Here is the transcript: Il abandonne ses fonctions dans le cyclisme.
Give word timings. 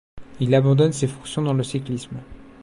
Il 0.39 0.55
abandonne 0.55 0.93
ses 0.93 1.07
fonctions 1.07 1.43
dans 1.43 1.53
le 1.53 1.61
cyclisme. 1.61 2.17